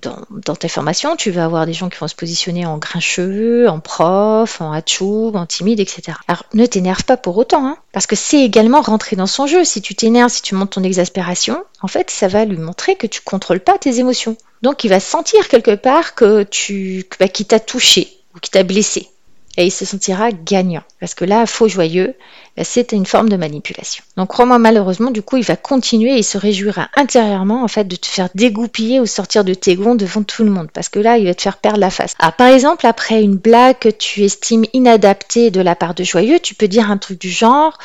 dans, 0.01 0.25
dans, 0.31 0.55
tes 0.55 0.69
formations. 0.69 1.17
Tu 1.17 1.33
vas 1.33 1.45
avoir 1.45 1.67
des 1.67 1.73
gens 1.73 1.89
qui 1.89 1.99
vont 1.99 2.07
se 2.07 2.15
positionner 2.15 2.65
en 2.65 2.79
grincheux, 2.79 3.69
en 3.69 3.81
prof, 3.81 4.61
en 4.61 4.71
hachou, 4.71 5.33
en 5.35 5.45
timide, 5.45 5.81
etc. 5.81 6.17
Alors 6.29 6.45
ne 6.55 6.65
t'énerve 6.65 7.03
pas 7.03 7.17
pour 7.17 7.37
autant, 7.39 7.67
hein, 7.67 7.77
parce 7.91 8.07
que 8.07 8.15
c'est 8.15 8.43
également 8.43 8.81
rentrer 8.81 9.17
dans 9.17 9.27
son 9.27 9.49
jeu. 9.49 9.65
Si 9.65 9.83
tu 9.83 9.97
t'énerves, 9.97 10.31
si 10.31 10.43
tu 10.43 10.55
montes 10.55 10.71
ton 10.71 10.85
exaspération, 10.85 11.65
en 11.81 11.89
fait, 11.89 12.09
ça 12.09 12.29
va 12.29 12.45
lui 12.45 12.57
montrer 12.57 12.95
que 12.95 13.09
tu 13.09 13.21
contrôles 13.21 13.59
pas 13.59 13.79
tes 13.79 13.99
émotions. 13.99 14.37
Donc 14.63 14.85
il 14.85 14.89
va 14.89 15.01
sentir 15.01 15.49
quelque 15.49 15.75
part 15.75 16.15
que 16.15 16.45
tu, 16.45 17.05
bah, 17.19 17.27
qu'il 17.27 17.47
t'a 17.47 17.59
touché 17.59 18.17
ou 18.37 18.39
qu'il 18.39 18.53
t'a 18.53 18.63
blessé 18.63 19.09
et 19.57 19.67
il 19.67 19.71
se 19.71 19.85
sentira 19.85 20.31
gagnant. 20.33 20.83
Parce 21.01 21.15
que 21.15 21.25
là, 21.25 21.47
faux 21.47 21.69
joyeux, 21.69 22.15
bah, 22.57 22.65
c'est 22.65 22.93
une 22.93 23.07
forme 23.07 23.29
de 23.29 23.37
manipulation. 23.37 24.03
Donc 24.17 24.29
crois-moi, 24.29 24.59
malheureusement, 24.59 25.11
du 25.11 25.23
coup, 25.23 25.37
il 25.37 25.45
va 25.45 25.57
continuer 25.57 26.15
et 26.15 26.19
il 26.19 26.25
se 26.25 26.39
réjouira 26.39 26.89
intérieurement 26.97 27.63
en 27.63 27.69
fait 27.69 27.85
de 27.85 27.97
te 27.97 28.07
faire 28.07 28.29
dégoupiller 28.35 29.01
ou 29.01 29.07
sortir 29.07 29.45
de 29.45 29.55
tes 29.55 29.77
gonds 29.77 29.95
devant 29.95 30.23
tout 30.23 30.45
le 30.45 30.51
monde. 30.51 30.69
Parce 30.73 30.89
que 30.89 30.99
là, 30.99 31.19
il 31.19 31.27
va 31.27 31.35
te 31.35 31.43
faire 31.43 31.59
perdre 31.59 31.81
la 31.81 31.91
face. 31.91 32.15
Ah, 32.19 32.33
par 32.33 32.49
exemple, 32.49 32.87
après 32.87 33.23
une 33.23 33.37
blague 33.37 33.79
que 33.79 33.89
tu 33.89 34.23
estimes 34.23 34.65
inadaptée 34.73 35.51
de 35.51 35.61
la 35.61 35.75
part 35.75 35.95
de 35.95 36.05
joyeux, 36.05 36.41
tu 36.41 36.55
peux 36.55 36.69
dire 36.69 36.91
un 36.91 36.99
truc 36.99 37.21
du 37.21 37.31
genre 37.31 37.79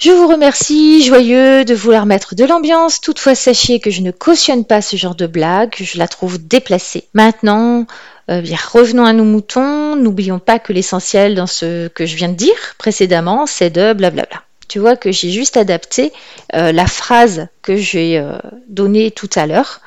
je 0.00 0.12
vous 0.12 0.28
remercie, 0.28 1.02
joyeux, 1.02 1.64
de 1.64 1.74
vouloir 1.74 2.06
mettre 2.06 2.36
de 2.36 2.44
l'ambiance. 2.44 3.00
Toutefois, 3.00 3.34
sachez 3.34 3.80
que 3.80 3.90
je 3.90 4.00
ne 4.00 4.12
cautionne 4.12 4.64
pas 4.64 4.80
ce 4.80 4.94
genre 4.94 5.16
de 5.16 5.26
blague, 5.26 5.74
je 5.80 5.98
la 5.98 6.06
trouve 6.06 6.38
déplacée. 6.38 7.08
Maintenant, 7.14 7.84
euh, 8.30 8.42
revenons 8.72 9.04
à 9.04 9.12
nos 9.12 9.24
moutons. 9.24 9.96
N'oublions 9.96 10.38
pas 10.38 10.58
que 10.58 10.72
l'essentiel 10.72 11.34
dans 11.34 11.46
ce 11.46 11.88
que 11.88 12.06
je 12.06 12.16
viens 12.16 12.28
de 12.28 12.34
dire 12.34 12.74
précédemment, 12.78 13.46
c'est 13.46 13.70
de 13.70 13.92
blablabla. 13.92 14.42
Tu 14.68 14.78
vois 14.78 14.96
que 14.96 15.10
j'ai 15.10 15.30
juste 15.30 15.56
adapté 15.56 16.12
euh, 16.54 16.72
la 16.72 16.86
phrase 16.86 17.48
que 17.62 17.76
j'ai 17.76 18.18
euh, 18.18 18.38
donnée 18.68 19.10
tout 19.10 19.30
à 19.34 19.46
l'heure. 19.46 19.80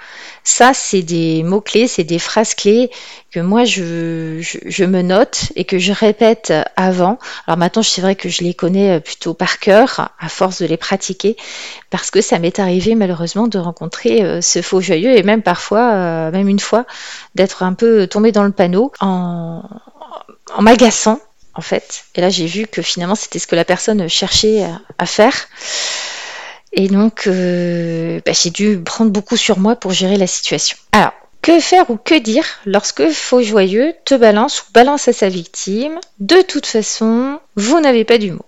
Ça, 0.43 0.73
c'est 0.73 1.03
des 1.03 1.43
mots-clés, 1.43 1.87
c'est 1.87 2.03
des 2.03 2.19
phrases 2.19 2.55
clés 2.55 2.89
que 3.31 3.39
moi, 3.39 3.63
je, 3.63 4.39
je, 4.41 4.83
me 4.83 5.01
note 5.01 5.51
et 5.55 5.65
que 5.65 5.77
je 5.77 5.93
répète 5.93 6.51
avant. 6.75 7.19
Alors 7.47 7.57
maintenant, 7.57 7.83
c'est 7.83 8.01
vrai 8.01 8.15
que 8.15 8.27
je 8.27 8.43
les 8.43 8.53
connais 8.53 8.99
plutôt 8.99 9.33
par 9.33 9.59
cœur, 9.59 10.09
à 10.19 10.29
force 10.29 10.61
de 10.61 10.65
les 10.65 10.77
pratiquer, 10.77 11.37
parce 11.89 12.11
que 12.11 12.21
ça 12.21 12.39
m'est 12.39 12.59
arrivé 12.59 12.95
malheureusement 12.95 13.47
de 13.47 13.59
rencontrer 13.59 14.23
euh, 14.23 14.41
ce 14.41 14.61
faux 14.61 14.81
joyeux 14.81 15.15
et 15.15 15.23
même 15.23 15.43
parfois, 15.43 15.93
euh, 15.93 16.31
même 16.31 16.49
une 16.49 16.59
fois, 16.59 16.85
d'être 17.35 17.63
un 17.63 17.73
peu 17.73 18.07
tombé 18.07 18.31
dans 18.31 18.43
le 18.43 18.51
panneau 18.51 18.91
en, 18.99 19.63
en 20.53 20.61
m'agaçant 20.61 21.19
en 21.53 21.61
fait. 21.61 22.05
Et 22.15 22.21
là, 22.21 22.29
j'ai 22.29 22.45
vu 22.45 22.67
que 22.67 22.81
finalement, 22.81 23.15
c'était 23.15 23.39
ce 23.39 23.47
que 23.47 23.55
la 23.55 23.65
personne 23.65 24.07
cherchait 24.07 24.65
à, 24.97 25.05
faire. 25.05 25.33
Et 26.73 26.87
donc, 26.87 27.27
euh, 27.27 28.21
bah, 28.25 28.31
j'ai 28.33 28.49
dû 28.49 28.79
prendre 28.79 29.11
beaucoup 29.11 29.37
sur 29.37 29.59
moi 29.59 29.75
pour 29.75 29.91
gérer 29.91 30.17
la 30.17 30.27
situation. 30.27 30.77
Alors, 30.93 31.13
que 31.41 31.59
faire 31.59 31.89
ou 31.89 31.97
que 31.97 32.17
dire 32.17 32.45
lorsque 32.65 33.09
faux 33.09 33.41
joyeux 33.41 33.93
te 34.05 34.15
balance 34.15 34.61
ou 34.61 34.65
balance 34.73 35.07
à 35.07 35.13
sa 35.13 35.27
victime? 35.27 35.99
De 36.19 36.41
toute 36.41 36.65
façon, 36.65 37.39
vous 37.55 37.79
n'avez 37.79 38.05
pas 38.05 38.17
d'humour. 38.17 38.45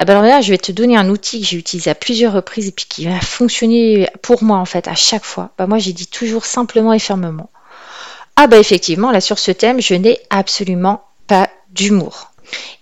Ah 0.00 0.04
bah 0.04 0.12
alors 0.12 0.22
là, 0.22 0.40
je 0.40 0.52
vais 0.52 0.58
te 0.58 0.70
donner 0.70 0.96
un 0.96 1.08
outil 1.08 1.40
que 1.40 1.46
j'ai 1.46 1.56
utilisé 1.56 1.90
à 1.90 1.94
plusieurs 1.94 2.32
reprises 2.32 2.68
et 2.68 2.72
puis 2.72 2.86
qui 2.88 3.06
va 3.06 3.20
fonctionner 3.20 4.08
pour 4.22 4.44
moi 4.44 4.58
en 4.58 4.64
fait 4.64 4.86
à 4.86 4.94
chaque 4.94 5.24
fois. 5.24 5.50
Bah 5.58 5.66
moi, 5.66 5.78
j'ai 5.78 5.92
dit 5.92 6.06
toujours 6.06 6.46
simplement 6.46 6.92
et 6.92 7.00
fermement. 7.00 7.50
Ah 8.36 8.46
bah 8.46 8.58
effectivement, 8.58 9.10
là 9.10 9.20
sur 9.20 9.40
ce 9.40 9.50
thème, 9.50 9.80
je 9.80 9.94
n'ai 9.94 10.20
absolument 10.30 11.02
pas 11.26 11.50
d'humour. 11.70 12.32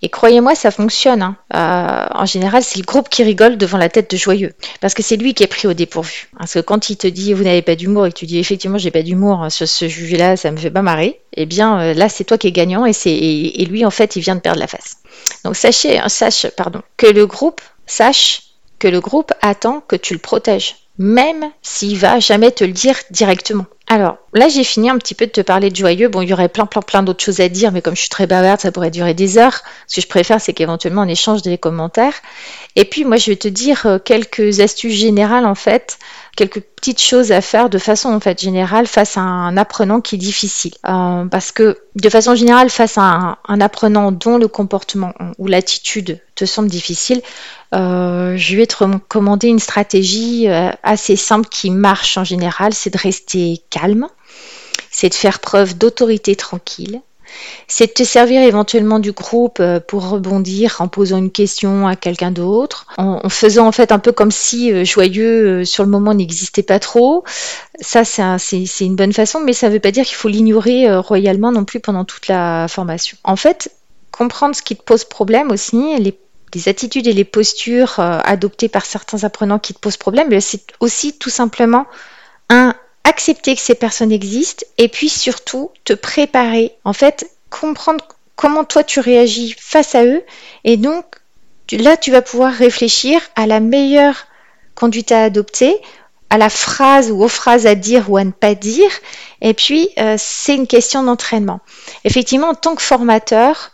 Et 0.03 0.09
croyez-moi, 0.09 0.55
ça 0.55 0.71
fonctionne. 0.71 1.23
Hein. 1.23 1.37
Euh, 1.55 2.07
en 2.15 2.27
général, 2.27 2.63
c'est 2.63 2.79
le 2.79 2.85
groupe 2.85 3.09
qui 3.09 3.23
rigole 3.23 3.57
devant 3.57 3.79
la 3.79 3.89
tête 3.89 4.11
de 4.11 4.17
joyeux. 4.17 4.53
Parce 4.81 4.95
que 4.95 5.03
c'est 5.03 5.17
lui 5.17 5.35
qui 5.35 5.43
est 5.43 5.49
pris 5.49 5.67
au 5.67 5.75
dépourvu. 5.75 6.29
Parce 6.39 6.55
que 6.55 6.61
quand 6.61 6.91
il 6.91 6.97
te 6.97 7.07
dit 7.07 7.33
vous 7.33 7.45
n'avez 7.45 7.63
pas 7.63 7.77
d'humour 7.77 8.07
et 8.07 8.13
que 8.13 8.19
tu 8.19 8.27
dis 8.27 8.39
effectivement 8.39 8.79
j'ai 8.79 8.91
pas 8.91 9.03
d'humour 9.03 9.43
hein, 9.43 9.51
sur 9.51 9.69
ce 9.69 9.89
sujet-là, 9.89 10.37
ça 10.37 10.51
me 10.51 10.57
fait 10.57 10.71
pas 10.71 10.83
marrer, 10.83 11.21
eh 11.35 11.47
bien 11.47 11.81
euh, 11.81 11.95
là 11.95 12.09
c'est 12.09 12.25
toi 12.25 12.39
qui 12.39 12.49
es 12.49 12.53
gagnant 12.53 12.85
et, 12.87 12.93
c'est, 12.93 13.13
et, 13.13 13.65
lui 13.65 13.85
en 13.85 13.91
fait 13.91 14.17
il 14.17 14.23
vient 14.23 14.37
de 14.37 14.41
perdre 14.41 14.61
la 14.61 14.67
face. 14.67 14.99
Donc 15.45 15.57
sachez, 15.57 15.99
hein, 15.99 16.09
sache 16.09 16.47
pardon, 16.57 16.83
que 16.97 17.07
le 17.07 17.27
groupe 17.27 17.61
sache 17.87 18.43
que 18.79 18.89
le 18.89 19.01
groupe 19.01 19.33
attend 19.41 19.81
que 19.81 19.97
tu 19.97 20.13
le 20.13 20.21
protèges 20.21 20.77
même 20.99 21.51
s'il 21.63 21.99
va 21.99 22.21
jamais 22.21 22.51
te 22.51 22.65
le 22.65 22.73
dire 22.73 22.97
directement. 23.11 23.67
Alors, 23.89 24.19
là, 24.35 24.49
j'ai 24.49 24.65
fini 24.65 24.91
un 24.91 24.99
petit 24.99 25.15
peu 25.15 25.27
de 25.27 25.31
te 25.31 25.41
parler 25.41 25.71
de 25.71 25.77
joyeux. 25.77 26.09
Bon, 26.09 26.21
il 26.21 26.29
y 26.29 26.33
aurait 26.33 26.49
plein, 26.49 26.67
plein, 26.67 26.83
plein 26.83 27.03
d'autres 27.05 27.23
choses 27.23 27.39
à 27.39 27.49
dire, 27.49 27.71
mais 27.71 27.83
comme 27.83 27.95
je 27.95 28.01
suis 28.01 28.09
très 28.09 28.27
bavarde, 28.27 28.61
ça 28.61 28.73
pourrait 28.73 28.91
durer 28.91 29.15
des 29.15 29.39
heures. 29.39 29.61
Ce 29.87 29.97
que 29.97 30.01
je 30.01 30.09
préfère, 30.09 30.41
c'est 30.41 30.53
qu'éventuellement, 30.53 31.03
on 31.03 31.09
échange 31.09 31.43
des 31.43 31.57
commentaires. 31.57 32.15
Et 32.75 32.85
puis, 32.85 33.05
moi, 33.05 33.17
je 33.17 33.31
vais 33.31 33.37
te 33.37 33.47
dire 33.47 33.87
euh, 33.87 33.99
quelques 34.01 34.59
astuces 34.59 34.95
générales, 34.95 35.47
en 35.47 35.55
fait, 35.55 35.99
quelques 36.37 36.61
petites 36.61 37.01
choses 37.01 37.31
à 37.31 37.41
faire 37.41 37.71
de 37.71 37.79
façon, 37.79 38.13
en 38.13 38.19
fait, 38.19 38.41
générale 38.41 38.89
face 38.89 39.17
à 39.17 39.21
un 39.21 39.57
apprenant 39.57 40.01
qui 40.01 40.17
est 40.17 40.19
difficile. 40.19 40.75
Euh, 40.89 41.25
parce 41.27 41.53
que, 41.53 41.79
de 41.95 42.09
façon 42.09 42.35
générale, 42.35 42.71
face 42.71 42.99
à 42.99 43.39
un 43.47 43.61
apprenant 43.61 44.11
dont 44.11 44.37
le 44.37 44.49
comportement 44.49 45.15
ou 45.39 45.47
l'attitude 45.47 46.21
te 46.35 46.45
semble 46.45 46.69
difficile, 46.69 47.23
euh, 47.75 48.37
je 48.37 48.57
vais 48.57 48.67
te 48.67 48.85
recommander 48.85 49.49
une 49.49 49.59
stratégie 49.59 50.47
assez 50.83 51.17
simple 51.17 51.49
qui 51.49 51.71
marche 51.71 52.19
en 52.19 52.25
général, 52.25 52.75
c'est 52.75 52.91
de 52.91 52.99
rester 52.99 53.63
c'est 54.91 55.09
de 55.09 55.15
faire 55.15 55.41
preuve 55.41 55.77
d'autorité 55.77 56.37
tranquille, 56.37 57.01
c'est 57.69 57.89
de 57.89 57.93
te 57.93 58.03
servir 58.05 58.41
éventuellement 58.43 58.99
du 58.99 59.13
groupe 59.13 59.59
euh, 59.61 59.81
pour 59.81 60.09
rebondir 60.09 60.77
en 60.79 60.89
posant 60.89 61.19
une 61.19 61.31
question 61.31 61.87
à 61.87 61.97
quelqu'un 61.97 62.31
d'autre, 62.31 62.87
en, 62.97 63.29
faisant 63.29 63.67
en 63.67 63.73
fait 63.73 63.93
un 63.93 63.99
peu 63.99 64.13
comme 64.13 64.31
si 64.31 64.85
joyeux 64.85 65.65
sur 65.65 65.85
le 65.85 65.91
moment 65.91 66.15
n'existait 66.15 66.63
pas 66.63 66.79
trop. 66.79 67.25
Ça, 67.81 68.05
c'est 68.05 68.67
une 68.81 68.97
bonne 68.97 69.13
façon, 69.13 69.41
mais 69.41 69.53
ça 69.53 69.69
ne 69.69 69.75
veut 69.75 69.81
pas 69.81 69.91
dire 69.91 70.05
qu'il 70.05 70.17
faut 70.17 70.29
l'ignorer 70.29 70.97
royalement 70.97 71.53
non 71.53 71.65
plus 71.65 71.81
pendant 71.81 72.05
toute 72.05 72.29
la 72.29 72.67
formation. 72.69 73.19
En 73.25 73.37
fait, 73.37 73.71
comprendre 74.13 74.57
ce 74.57 74.63
qui 74.63 74.77
te 74.77 74.83
pose 74.83 75.05
problème 75.05 75.51
aussi, 75.51 75.77
les 75.99 76.69
attitudes 76.69 77.07
et 77.07 77.13
les 77.13 77.25
postures 77.25 78.01
euh, 78.01 78.19
adoptées 78.25 78.69
par 78.69 78.87
certains 78.87 79.25
apprenants 79.25 79.59
qui 79.59 79.75
te 79.75 79.79
posent 79.79 79.97
problème, 79.97 80.41
c'est 80.41 80.65
aussi 80.81 81.19
tout 81.19 81.31
simplement 81.31 81.87
un 82.49 82.75
accepter 83.07 83.55
que 83.55 83.61
ces 83.61 83.77
personnes 83.77 84.13
existent 84.13 84.67
et 84.79 84.89
puis 84.89 85.09
surtout 85.09 85.71
te 85.85 85.93
préparer. 85.93 86.75
En 86.85 86.93
fait, 86.93 87.31
comprendre 87.51 88.05
comment 88.35 88.65
toi 88.65 88.83
tu 88.83 89.01
réagis 89.01 89.55
face 89.59 89.95
à 89.95 90.05
eux 90.05 90.23
et 90.65 90.77
donc 90.77 91.05
là 91.73 91.97
tu 91.97 92.11
vas 92.11 92.21
pouvoir 92.21 92.53
réfléchir 92.53 93.21
à 93.37 93.47
la 93.47 93.61
meilleure 93.61 94.27
conduite 94.75 95.13
à 95.13 95.23
adopter, 95.23 95.77
à 96.31 96.37
la 96.37 96.51
phrase 96.51 97.11
ou 97.13 97.23
aux 97.23 97.29
phrases 97.29 97.67
à 97.67 97.77
dire 97.77 98.11
ou 98.11 98.17
à 98.17 98.25
ne 98.25 98.33
pas 98.33 98.57
dire. 98.57 98.91
Et 99.41 99.55
puis 99.55 99.89
euh, 99.99 100.17
c'est 100.19 100.57
une 100.57 100.67
question 100.67 101.05
d'entraînement. 101.05 101.61
Effectivement, 102.05 102.49
en 102.49 102.55
tant 102.55 102.75
que 102.75 102.83
formateur, 102.83 103.71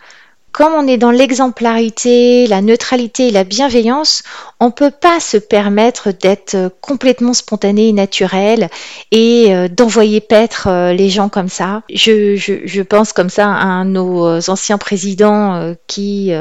comme 0.52 0.74
on 0.74 0.86
est 0.86 0.98
dans 0.98 1.10
l'exemplarité, 1.10 2.46
la 2.46 2.60
neutralité 2.60 3.28
et 3.28 3.30
la 3.30 3.42
bienveillance, 3.42 4.22
on 4.60 4.66
ne 4.66 4.70
peut 4.70 4.90
pas 4.90 5.18
se 5.18 5.38
permettre 5.38 6.12
d'être 6.12 6.70
complètement 6.82 7.32
spontané 7.32 7.88
et 7.88 7.92
naturel 7.92 8.68
et 9.10 9.54
euh, 9.54 9.68
d'envoyer 9.68 10.20
paître 10.20 10.68
euh, 10.68 10.92
les 10.92 11.08
gens 11.08 11.30
comme 11.30 11.48
ça. 11.48 11.82
Je, 11.92 12.82
pense 12.82 13.14
comme 13.14 13.30
ça 13.30 13.46
à 13.46 13.64
un 13.64 13.86
de 13.86 13.92
nos 13.92 14.50
anciens 14.50 14.76
présidents 14.76 15.54
euh, 15.54 15.74
qui 15.86 16.32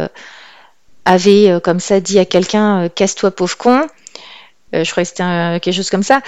avait 1.05 1.59
comme 1.63 1.79
ça 1.79 1.99
dit 1.99 2.19
à 2.19 2.25
quelqu'un 2.25 2.89
casse-toi 2.89 3.31
pauvre 3.31 3.57
con. 3.57 3.81
je 4.73 4.89
crois 4.91 5.03
que 5.03 5.09
c'était 5.09 5.59
quelque 5.61 5.71
chose 5.71 5.89
comme 5.89 6.03
ça. 6.03 6.21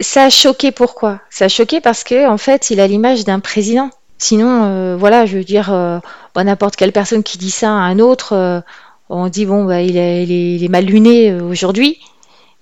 Ça 0.00 0.24
a 0.24 0.30
choqué 0.30 0.72
pourquoi? 0.72 1.20
Ça 1.30 1.46
a 1.46 1.48
choqué 1.48 1.80
parce 1.80 2.04
que 2.04 2.28
en 2.28 2.38
fait, 2.38 2.70
il 2.70 2.80
a 2.80 2.86
l'image 2.86 3.24
d'un 3.24 3.40
président. 3.40 3.90
Sinon, 4.24 4.64
euh, 4.64 4.96
voilà, 4.96 5.26
je 5.26 5.36
veux 5.36 5.44
dire, 5.44 5.70
euh, 5.70 5.98
bah, 6.34 6.44
n'importe 6.44 6.76
quelle 6.76 6.92
personne 6.92 7.22
qui 7.22 7.36
dit 7.36 7.50
ça 7.50 7.68
à 7.68 7.82
un 7.82 7.98
autre, 7.98 8.32
euh, 8.32 8.62
on 9.10 9.28
dit 9.28 9.44
bon, 9.44 9.66
bah, 9.66 9.82
il, 9.82 9.98
est, 9.98 10.68
mal 10.70 10.86
luné 10.86 11.30
aujourd'hui, 11.42 11.98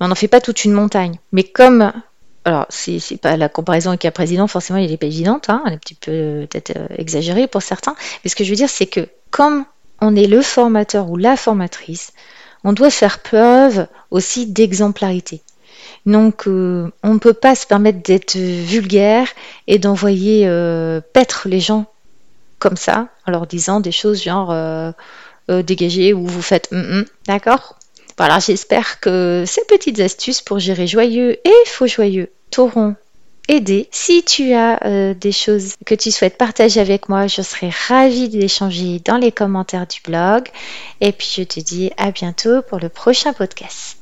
mais 0.01 0.07
on 0.07 0.09
n'en 0.09 0.17
fait 0.17 0.27
pas 0.27 0.41
toute 0.41 0.65
une 0.65 0.73
montagne. 0.73 1.21
Mais 1.31 1.45
comme, 1.45 1.93
alors, 2.45 2.67
c'est, 2.69 3.17
pas 3.17 3.37
la 3.37 3.49
comparaison 3.49 3.91
avec 3.91 4.05
un 4.05 4.11
président, 4.11 4.49
forcément, 4.49 4.81
il 4.81 4.91
n'est 4.91 4.97
pas 4.97 5.07
évidente, 5.07 5.51
hein, 5.51 5.63
elle 5.65 5.75
est 5.75 5.77
un 5.77 5.79
petit 5.79 5.95
peu 5.95 6.49
peut-être 6.51 6.73
exagérée 6.99 7.47
pour 7.47 7.63
certains, 7.63 7.95
mais 8.25 8.31
ce 8.31 8.35
que 8.35 8.43
je 8.43 8.51
veux 8.51 8.57
dire, 8.57 8.69
c'est 8.69 8.87
que 8.87 9.07
comme 9.31 9.65
on 10.01 10.17
est 10.17 10.27
le 10.27 10.43
formateur 10.43 11.11
ou 11.11 11.17
la 11.17 11.37
formatrice, 11.37 12.13
on 12.65 12.73
doit 12.73 12.91
faire 12.91 13.21
preuve 13.21 13.87
aussi 14.11 14.47
d'exemplarité. 14.47 15.43
Donc 16.07 16.47
euh, 16.47 16.91
on 17.03 17.15
ne 17.15 17.19
peut 17.19 17.33
pas 17.33 17.55
se 17.55 17.67
permettre 17.67 18.03
d'être 18.03 18.37
vulgaire 18.37 19.29
et 19.67 19.79
d'envoyer 19.79 20.47
euh, 20.47 21.01
paître 21.13 21.49
les 21.49 21.61
gens 21.61 21.87
comme 22.59 22.77
ça, 22.77 23.09
en 23.27 23.33
leur 23.33 23.47
disant 23.47 23.81
des 23.81 23.93
choses 23.93 24.23
genre 24.23 24.51
euh, 24.53 24.93
dégagez 25.49 26.13
ou 26.13 26.27
vous 26.27 26.43
faites 26.43 26.71
mm, 26.71 26.79
mm, 26.79 27.05
d'accord? 27.27 27.79
Voilà, 28.19 28.39
j'espère 28.39 29.01
que 29.01 29.45
ces 29.47 29.65
petites 29.65 30.01
astuces 30.01 30.43
pour 30.43 30.59
gérer 30.59 30.87
joyeux 30.87 31.39
et 31.45 31.67
faux 31.67 31.87
joyeux 31.87 32.31
t'auront 32.51 32.95
aidé. 33.49 33.89
Si 33.91 34.23
tu 34.23 34.53
as 34.53 35.15
des 35.15 35.33
choses 35.33 35.75
que 35.85 35.95
tu 35.95 36.13
souhaites 36.13 36.39
partager 36.39 36.79
avec 36.79 37.09
moi, 37.09 37.27
je 37.27 37.43
serai 37.43 37.71
ravie 37.89 38.29
d'échanger 38.29 39.01
dans 39.05 39.17
les 39.17 39.33
commentaires 39.33 39.87
du 39.87 40.01
blog. 40.05 40.47
Et 41.01 41.11
puis 41.11 41.33
je 41.37 41.43
te 41.43 41.59
dis 41.59 41.91
à 41.97 42.13
bientôt 42.13 42.63
pour 42.63 42.79
le 42.79 42.89
prochain 42.89 43.33
podcast. 43.33 44.02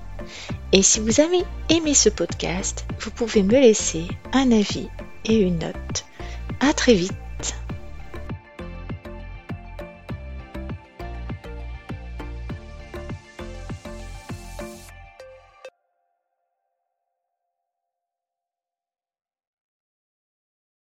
Et 0.73 0.83
si 0.83 0.99
vous 0.99 1.19
avez 1.19 1.43
aimé 1.69 1.93
ce 1.93 2.09
podcast, 2.09 2.85
vous 2.99 3.11
pouvez 3.11 3.43
me 3.43 3.59
laisser 3.59 4.07
un 4.31 4.51
avis 4.51 4.87
et 5.25 5.35
une 5.35 5.59
note. 5.59 6.05
À 6.61 6.73
très 6.73 6.93
vite 6.93 7.13